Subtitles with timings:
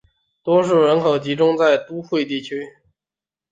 [0.41, 2.67] 多数人口集中在都会地区。